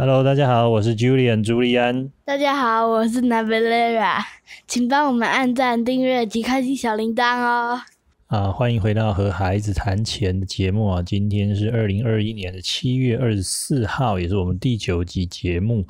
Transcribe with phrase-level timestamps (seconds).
[0.00, 2.10] Hello，大家好，我是 Julian 朱利安。
[2.24, 4.16] 大家好，我是 Navalera，
[4.66, 7.78] 请帮我们按赞、订阅及开启小铃铛哦。
[8.28, 11.02] 啊，欢迎回到和孩子谈钱的节目啊！
[11.02, 15.84] 今天是二零二一年的七月二十四号，也是我们第九集节目。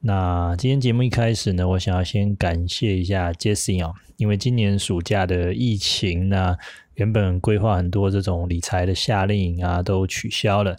[0.00, 6.56] 那今天节目一开始呢，我想要先感谢一下 Jessie 哦，因为今年暑假的疫情呢，
[6.94, 10.76] 原本规划很多这种理财的夏令营啊，都取消了。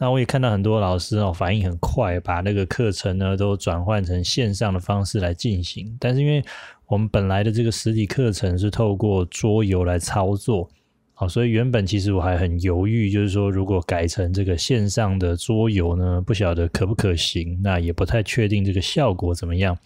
[0.00, 5.94] 那我也看到很多老师哦，反应很快，把那个课程呢都转换成线上的方式来进行。
[6.00, 6.42] 但是因为
[6.86, 10.70] 我们本来的这个实体课程是透过桌游来操作，
[11.12, 19.76] 好，所以原本其实我还很犹豫，就是说如果改成这个线上的桌游呢，不晓得可不可行，那也不太确定这个效果怎么样。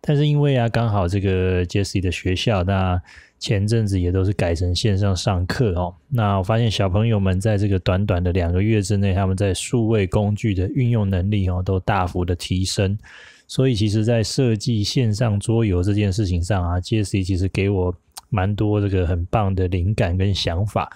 [0.00, 3.00] 但是因为啊，刚好这个 Jesse 的学校，那
[3.38, 5.94] 前阵子也都是改成线上上课哦。
[6.08, 12.98] 那我发现小朋友们在这个短短的两个月之内，他们在数位工具的运用能力哦，都大幅的提升。
[13.46, 17.92] 所以，其实，在设计线上桌游这件事情上啊，Jesse 其实给我
[18.28, 20.88] 蛮多这个很棒的灵感跟想法，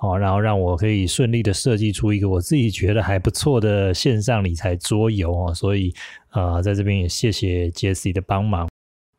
[0.00, 5.54] 哦，然后让我可以顺利的设计出一个我自己觉得还不错的线上理财桌游哦。
[5.54, 5.92] 所以，
[6.30, 8.68] 啊，在这边也谢谢 Jesse 的帮忙。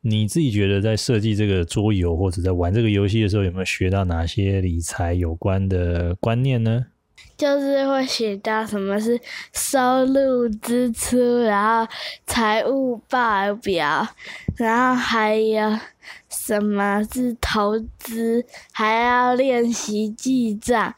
[0.04, 6.88] 你自己觉得在设计这个桌游或者在玩这个游戏的时候，有没有学到哪些理财有关的观念呢？
[7.38, 9.20] 就是会学到什么是
[9.54, 11.92] 收入、支出，然后
[12.26, 14.08] 财务报表，
[14.58, 15.78] 然后还有
[16.30, 20.94] 什么是投资，还要练习记账。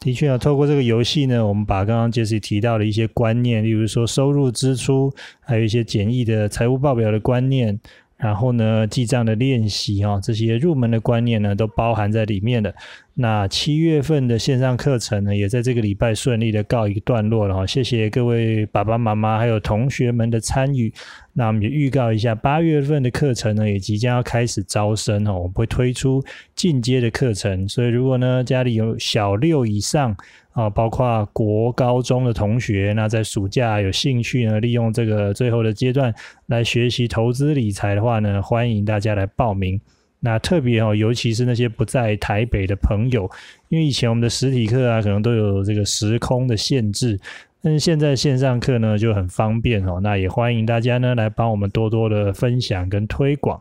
[0.00, 7.80] 的确啊，透过这个游戏呢，我们把刚刚 Jesse 提到的一些观念，例如说收入、支出，还有一些简易的财务报表的观念。
[8.18, 12.74] 然后呢，记账的练习啊，这些入门的观念呢，都包含在里面的。
[13.14, 17.66] 那七月份的线上课程呢，也在这个礼拜顺利的告一段落了哈。
[17.66, 20.92] 谢谢各位爸爸妈妈还有同学们的参与。
[21.38, 25.34] 那我们也预告一下，八月份的课程呢，也即将要开始招生哦。
[25.34, 26.24] 我们会推出
[26.54, 30.16] 进阶的课程，所以如果呢家里有小六以上。
[30.56, 36.14] 啊，包括国高中的同学，那在暑假有兴趣呢，利用这个最后的阶段
[36.46, 39.78] 来学习投资理财的话呢，欢迎大家来报名。
[40.18, 43.30] 那特别哦，尤其是那些不在台北的朋友，
[43.68, 47.20] 因为以前我们的实体课啊，可能都有这个时空的限制，
[47.66, 49.98] 但是现在线上课呢就很方便哦。
[50.00, 53.60] 那也欢迎大家呢来帮我们多多的分享跟推广。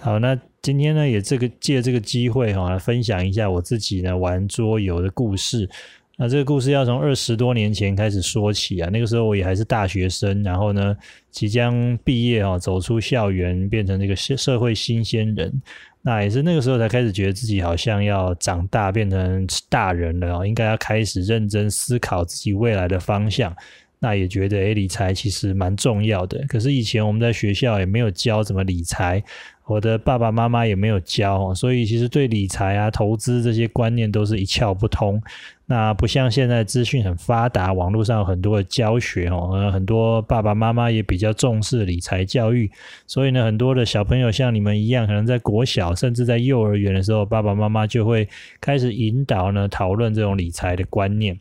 [0.00, 5.68] 好，那今天呢也这个借这个机会哈，来分享一下我自己呢玩桌游的故事。
[6.16, 10.96] 那这个故事要从二十多年前开始说起啊，那个时候我也还是大学生，然后呢
[11.32, 15.52] 即将毕业啊，走出校园，变成这个社社会新鲜人。
[16.06, 23.52] 那也是那个时候才开始觉得自己好像要长大，变成大人了，应该要开始认真思考自己未来的方向。
[23.98, 26.38] 那也觉得诶，理财其实蛮重要的。
[26.46, 29.20] 可是以前我们在学校也没有教怎么理财。
[29.66, 35.20] 我的爸爸妈妈也没有教，所以其实对理财啊、投资这些观念都是一窍不通。
[35.68, 42.70] 那不像现在资讯很发达，网络上有很多的教学哦，很多爸爸妈妈也比较重视理财教育，
[43.08, 48.28] 所以呢，很多的小朋友像你们一样，可能在国小甚至在幼儿园的时候，爸爸妈妈就会
[48.60, 51.36] 开始引导呢，讨论这种理财的观念。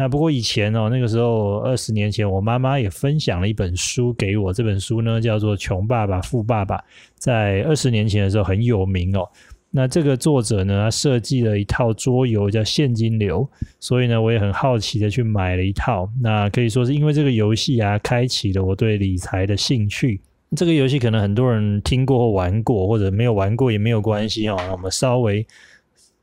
[0.00, 4.50] 那不过以前哦，那个时候二十年前，我妈妈也分享了一本书给我。
[4.50, 6.78] 这本书呢叫做《穷爸爸富爸爸》，
[7.16, 9.28] 在二十年前的时候很有名哦。
[9.70, 13.46] 那这个作者呢，他设计了一套桌游叫现金流，
[13.78, 16.08] 所以呢，我也很好奇的去买了一套。
[16.22, 20.18] 那可以说是因为这个游戏啊，开启了我对理财的兴趣。
[20.56, 24.56] 这个游戏可能很多人听过或玩过，或者没有玩过也没有关系哦。
[24.72, 25.46] 我们稍微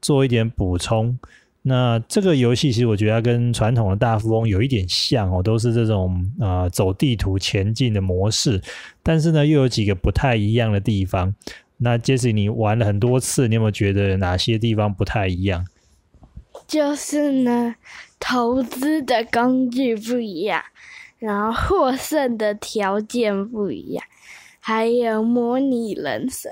[0.02, 1.16] 做一点补充。
[1.64, 8.62] 那这个游戏其实我觉得跟传统的大富翁有一点像哦，都是这种啊走地图前进的模式，
[9.04, 11.36] 但是呢又有几个不太一样的地方。
[11.78, 15.68] 那 Jesse，你玩了很多次，你有没有觉得哪些地方不太一样？
[16.66, 17.76] 就是呢，
[18.20, 20.64] 投资的工具不一样，
[21.20, 24.04] 然后获胜的条件不一样，
[24.60, 26.52] 还有模拟人生。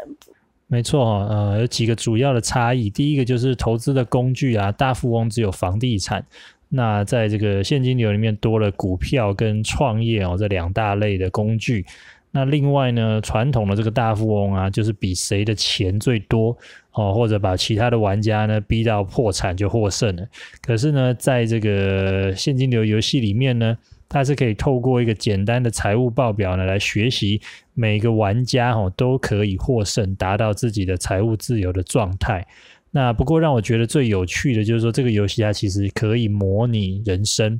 [0.75, 2.89] 没错呃，有几个主要的差异。
[2.89, 6.21] 第一个就是投资的工具啊，大富翁只有房地产，
[6.67, 11.85] 那在这个现金流里面多了股票跟创业哦这两大类的工具。
[12.31, 16.57] 那另外呢，传统的这个大富翁啊，就是比谁的钱最多
[16.91, 20.27] 哦，或者把其他的玩家呢逼到破产就获胜了。
[20.61, 23.77] 可是呢，在这个现金流游戏里面呢。
[24.07, 27.41] 它是可以透过一个简单的财务报表呢，来学习
[27.73, 32.45] 每个玩家哦都可以获胜，达到自己的财务自由的状态。
[32.91, 37.59] 那不过让我觉得最有趣的就是说，这个游戏它其实可以模拟人生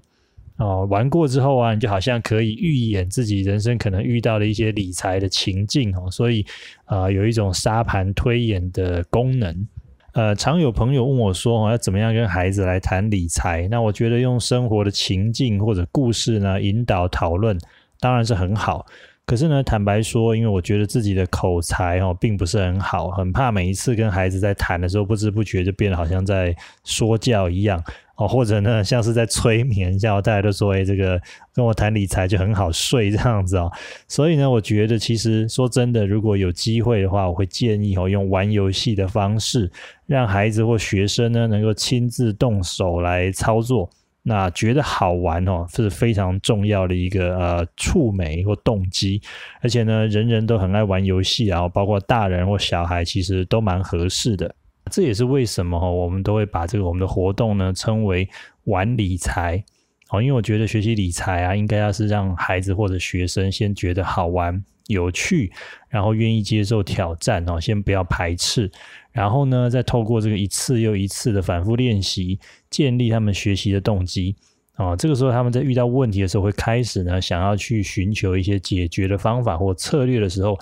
[0.58, 6.46] 哦，玩过之后啊，你就好像可以预演自己人生可能遇到的一些理财的情境哦，所以
[6.86, 9.68] 啊，有一种沙盘推演的功能。
[10.16, 13.68] 呃，常有朋友问我说，要怎么样跟孩子来谈理财？
[13.70, 17.60] 那我觉得用生活的情境或者故事呢，引导讨论，
[18.00, 18.86] 当然是很好。
[19.26, 27.84] 可是呢，坦白说，因为我觉得自己的口才哦，并不是很好，很怕每一次跟孩子在谈的时候，不知不觉就变得好像在说教一样。
[28.18, 31.22] 哦，或者呢，像是在催眠，像大家都说，哎，这个
[31.54, 33.70] 跟我谈理财就很好睡这样子哦。
[34.08, 39.70] 所以呢，我觉得其实说真的，如果有机会的话，我会建议哦，用玩游戏的方式，
[40.06, 43.90] 让孩子或学生呢能够亲自动手来操作，
[44.24, 49.22] 那觉得好玩哦，这是非常重要的一个呃触媒或动机。
[49.62, 54.56] 而且呢，人人都很爱玩游戏啊，包括大人或小孩，其实都蛮合适的。
[54.92, 58.28] 这也是为什么，我们都会把这个我们的活动呢称为
[58.66, 59.64] 玩理财
[60.10, 65.52] 哦，因为我觉得学习理财啊，应该要是让孩子或者学生先觉得好玩、有趣，
[65.90, 68.70] 然后愿意接受挑战哦，先不要排斥，
[69.12, 72.40] 然后呢，再透过这个一次又一次的反复练习，
[72.70, 74.36] 建立他们学习的动机
[74.76, 74.96] 啊。
[74.96, 80.56] 这个时候，他们在遇到问题的时候，会开始呢想要去寻求一些解决的方法或策略的时候。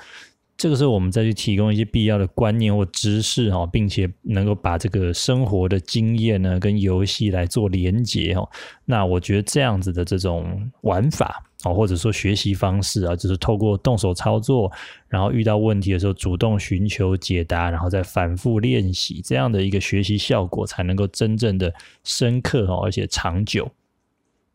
[0.55, 8.47] 这个时候，我们再去提供一些必要的观念或知识哈，并且能够把这个生活的经验呢跟游戏来做连结哈。
[8.85, 14.71] 那我觉得这样子的这种玩法哦，或者说学习方式啊，就是透过动手操作，
[15.09, 21.73] 然后遇到问题的时候主动寻求解答，然后再反复练习，这样的一个学习效果才能够真正的
[22.03, 23.69] 深刻哦，而且长久。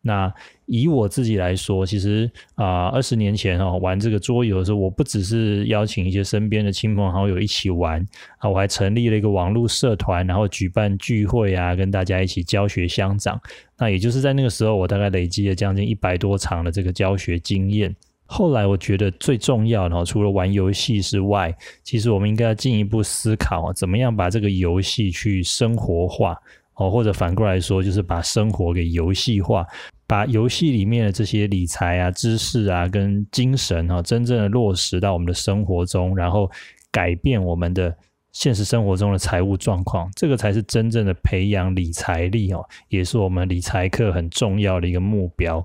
[0.00, 0.32] 那
[0.68, 8.06] 以我自己来说，其实啊，二十年前哦，玩这个桌游的时候，我不只是邀请一些身边的亲朋好友一起玩
[8.38, 13.40] 啊，我还成立了一个网络社团，然后举办聚会啊，跟大家一起教学相长。
[13.78, 17.94] 那也就是在那个时候，我大概累积了将近一百多场的这个教学经验。
[18.26, 21.50] 后来我觉得最重要的，除了玩游戏之外，
[21.82, 26.36] 其实我们应该要进一步思考，怎么样把这个游戏去生活化。
[26.74, 29.66] 哦，或者反过来说，就是把生活给游戏化，
[30.08, 36.50] 把游戏里面的这些理财啊、知识啊、跟精神啊，真正的落实到我们的生活中，然后
[36.90, 37.94] 改变我们的
[38.32, 45.64] 现实生活中的财务状况，这个才是真正的培养理财力哦，也是我们理财课很重要的一个目标。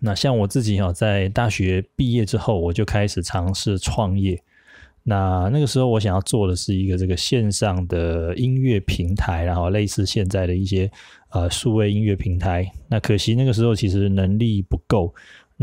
[0.00, 4.42] 那像我自己哈，在大学毕业之后，我就开始尝试创业。
[5.04, 10.90] 那那个时候，我想要做的是一个这个线上的音乐平台，然后类似现在的一些
[11.30, 12.70] 呃数位音乐平台。
[12.88, 15.12] 那可惜那个时候其实能力不够，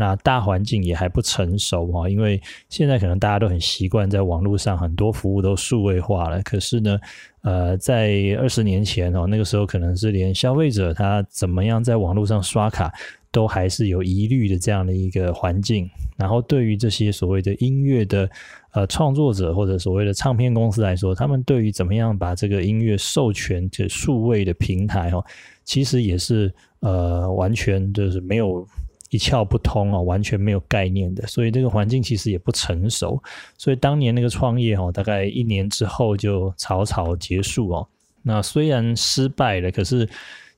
[0.00, 2.08] 那大环境也还不成熟哈。
[2.08, 6.98] 因为现在可能大家都很习惯在网络上很多服务都数位化了，可是呢，
[7.42, 12.92] 呃，在二十年前哦，那个时候可能是连消费者他怎么样在网络上刷卡。
[13.32, 18.28] 都还是有疑虑的这样的一个环境，然后对于这些所谓的音乐的
[18.72, 25.24] 呃创作者或者所谓的唱片公司来说，他们对于怎么样把这个音乐授权这数位的平台哦，
[25.64, 28.66] 其实也是呃完全就是没有
[29.10, 33.22] 一窍不通哦，完全没有概念的，所以这个环境其实也不成熟，
[33.58, 37.88] 所以当年那个创业哦，大概一年之后就草草结束哦。
[38.22, 40.08] 那虽然失败了，可是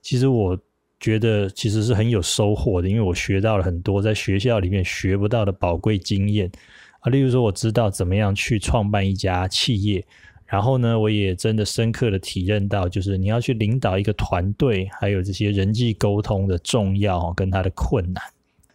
[0.01, 0.57] 其实我。
[0.99, 6.49] 觉得其实是很有收获的，因为我学到了很多在学校里面学不到的宝贵经验
[7.01, 7.09] 啊。
[7.09, 10.01] 例如说，我知道怎么样去创办一家企业，
[10.45, 18.23] 然后呢，我也真的深刻的体认到，就是你要去领导一个团队，还有这些人际沟通的重要跟它的困难。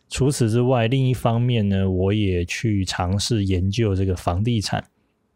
[0.08, 4.82] 除此之外，另一方面呢，我也去尝试研究这个房地产。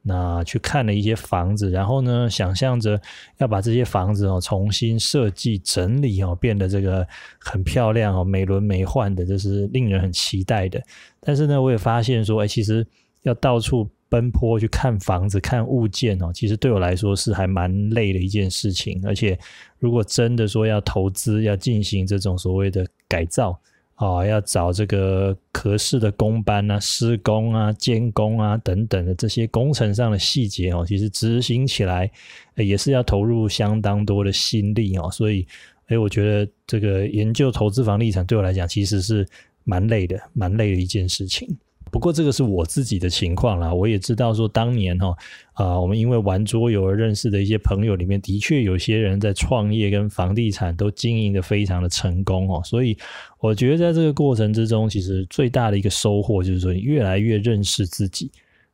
[0.04, 3.00] 那去看了一些房子，然后呢，想象着
[3.38, 7.06] 要把这些房子哦重新设计整理哦，变得这个
[7.38, 10.82] 很漂亮哦，美轮美奂的，这是令人很期待的。
[11.20, 12.84] 但是呢，我也发现说，哎，其实
[13.22, 19.00] 要到处奔波去看房子、看物件哦，其实对我来说是还蛮累的一件事情。
[19.06, 19.38] 而且，
[19.78, 23.56] 如果真的说要投资、要进行这种所谓的改造，
[24.02, 32.10] 哦，要找这个合适的工班啊、施工啊、监工啊等等的这些工程上的细节哦，其实执行起来
[32.56, 35.08] 也是要投入相当多的心力哦。
[35.12, 35.46] 所以，
[35.86, 39.24] 哎，我觉得这个研究投资房地产对我来讲其实是
[39.62, 41.56] 蛮累的，蛮累的一件事情。
[41.92, 45.14] 不过这个是我自己的情况啦，我也知道说当年哈
[45.52, 52.96] 啊，我们因为玩桌游而认识的一些朋友里面，的确有些人在创业跟房地产都经营的非常的成功哦，所以
[53.40, 58.30] 我觉得在这个过程之中，其实最大的一个收获就是说，你越来越认识自己。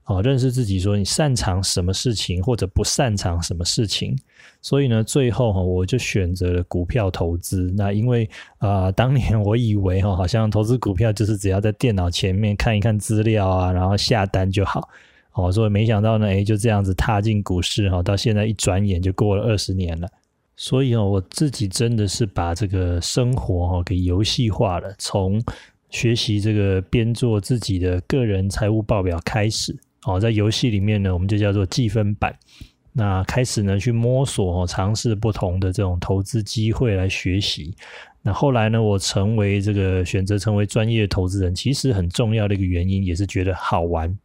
[0.08, 4.18] 哦，认识自己，说你擅长什么事情或者不擅长什么事情。
[4.62, 7.70] 所以呢，最后哈，我就选择了股票投资。
[7.76, 14.88] 那因为啊，当年我以为哈，好像投资股票就是只要在电脑前面看一看资料啊，然后下单就好。
[15.32, 20.08] 哦，所以没想到呢，诶，就这样子踏进股市哈，到现在一转眼就过了二十年了。
[20.56, 25.38] 所以哦，我自己真的是把这个生活哈给游戏化了，从
[25.90, 29.78] 学习这个编做自己的个人财务报表开始。
[30.04, 32.36] 哦，在游戏里面呢，我们就叫做计分板。
[32.92, 37.72] 那开始呢，去摸索哦、尝试不同的这种投资机会来学习。
[38.22, 44.18] 那后来呢，我成为这个选择成为专业投资人，其实很重要的一个原因也是觉得好玩，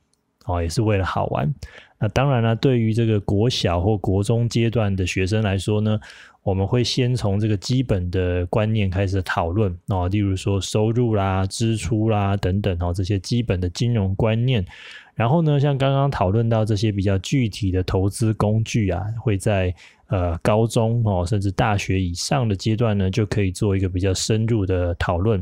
[0.46, 1.54] 哦，也是为了好玩。
[2.00, 6.00] 那当然了，对于这个国小或国中阶段的学生来说呢，
[6.44, 14.66] 我们会先从这个基本的观念开始讨论哦，例如说收入啦、支出啦等等哦，这些基本的金融观念。
[15.16, 19.74] 然后呢，像刚刚讨论到这些比较具体的投资工具啊，会在
[20.08, 25.42] 呃高中哦，甚至大学以上的阶段呢，就可以做一个比较深入的讨论。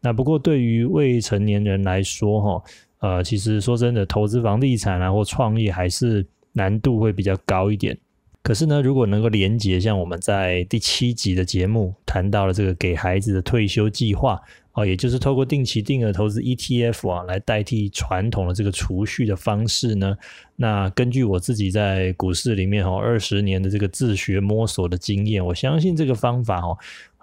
[0.00, 2.64] 那不过对于未成年人来说，哈，
[3.00, 7.96] 呃，其实说真的，投资房地产啊或创业还是难度会比较高一点。
[8.42, 14.40] 可是呢，如果能够连接像我们在第七集的节目谈到了这个给孩子的退休计划。
[14.74, 20.16] 哦，也就是透过定期定额投资 ETF 啊，来代替传统的这个储蓄的方式呢。
[20.54, 26.78] 那根据我自己在股市里面哦二十年的这个自学摸索的经验，我相信这个方法哦，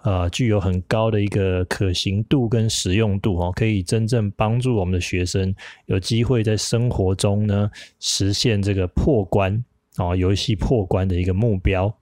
[0.06, 5.52] 呃，具有很高的一个可行度跟实用度哦，可以真正帮助我们的学生
[5.86, 9.64] 有机会在生活中呢实现这个破关
[9.96, 11.92] 哦，游戏破关的一个目标。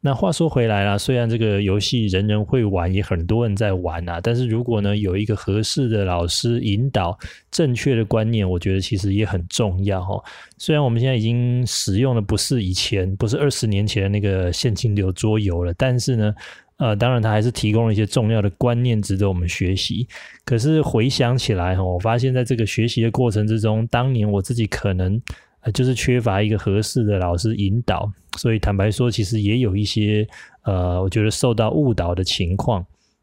[0.00, 7.18] 那话说回来啦，虽然这个游戏人人会玩，也很多人在玩啊，但是如果呢有一个合适的老师引导
[7.50, 10.18] 正确的观念，我觉得其实也很重要哈。
[10.56, 16.34] 虽然我们现在已经使用的不是以前，不是二十年前的那个现金流桌游了，但是呢，
[16.80, 20.08] 呃，当然它还是提供了一些重要的观念值得我们学习。
[20.44, 25.22] 可是回想起来哈，我发现在这个学习的过程之中，当年我自己可能。
[25.62, 30.26] 呃，就是缺乏一个合适的老师引导，所以坦白说，其实也有一些
[30.62, 32.82] 呃，我觉得受到误导的情况。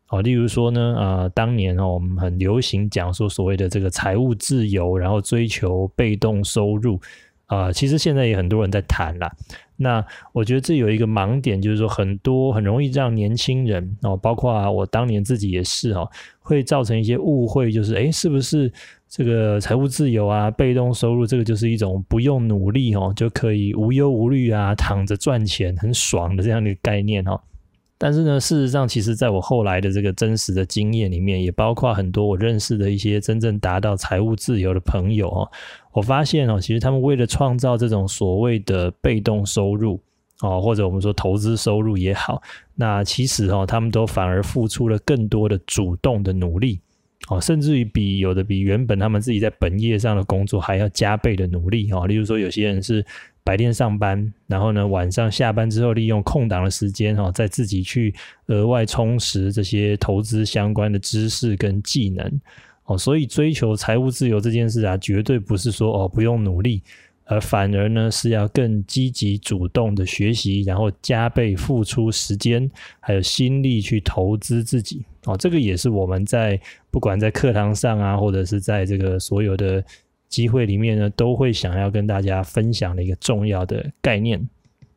[0.10, 7.02] 哦，例如说呢，呃，当年哦，我们很流行讲说所谓的这个财务自由，然后追求被动收入，
[7.48, 9.32] 啊，其实现在也很多人在谈啦。
[9.78, 18.72] 那我觉得这有一个盲点，就是说很多很容易让年轻人哦，包括我当年自己也是哦，会造成一些误会，就是诶，是不是？
[19.10, 27.40] 这个财务自由啊，被动收入，这个就是一种不用努力哦就可以无忧无虑啊，躺着赚钱很爽的这样的一个概念哦。
[27.98, 35.52] 但是呢，事实上，其实在我后来的这个真实的经验里面，也包括很多我认识的一些真正达到财务自由的朋友哦，
[35.94, 40.00] 我发现哦，其实他们为了创造这种所谓的被动收入
[40.42, 42.42] 哦，或者我们说投资收入也好，
[42.76, 46.80] 那其实哦，他们都反而付出了更多的主动的努力。
[47.30, 52.08] 哦，甚至于比有的比原本他们自己在本业上的工作还要加倍的努力哦。
[52.08, 53.04] 例如说，有些人是
[53.48, 58.14] 白天上班，然后呢晚上下班之后利用空档的时间哦，在自己去
[58.48, 62.42] 额外充实这些投资相关的知识跟技能
[62.84, 62.98] 哦。
[62.98, 66.84] 所以追求财务自由这件事啊，绝对不是说哦不用努力。
[67.30, 72.70] 而反而呢，是要更积极主动的学习，然后加倍付出时间
[73.02, 75.36] 还有心力去投资自己哦。
[75.38, 76.58] 这个也是我们在
[76.90, 79.84] 不管在课堂上啊，或者是在这个所有的
[80.30, 84.48] 机会里面呢，都会想要跟大家分享的一个重要的概念。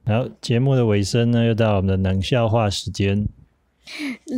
[0.06, 3.26] 好，节目的尾声呢，又到我们的冷笑话时间。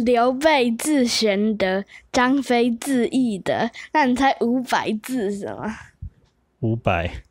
[0.04, 3.70] 刘备字玄德，张飞字翼德。
[3.92, 5.70] 那你猜五百字什么？
[6.60, 7.22] 五百。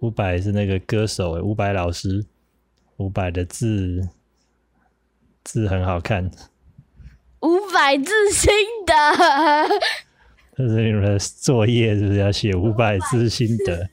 [0.00, 2.26] 五百是那个歌手诶，伍佰老师，
[2.98, 4.06] 五百的字
[5.42, 6.30] 字很好看。
[7.40, 8.52] 五百字心
[8.84, 8.92] 得，
[10.56, 13.88] 这是你们的作业，是不是要写五百字心得？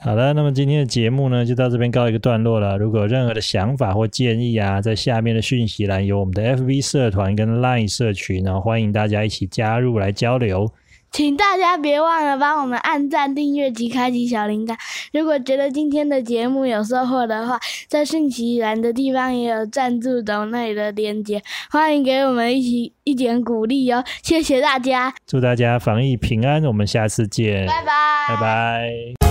[0.00, 2.76] 好了，那么今天的节目呢，就到这边告一个段落了。
[2.76, 10.70] 如果有任何的想法或建议啊，在下面的讯息栏有我们的 FB 社团跟 Line 社群，然后欢迎大家一起加入来交流。
[11.14, 14.76] 请大家别忘了帮我们按赞、订阅及开启小铃铛。
[15.12, 17.56] 如果觉得今天的节目有收获的话，
[17.86, 21.40] 在信息栏的地方也有赞助岛内的链接，
[21.70, 24.04] 欢迎给我们一起一点鼓励哦！
[24.24, 29.23] 谢谢大家，祝大家防疫平安，我们下次见，拜拜，拜拜。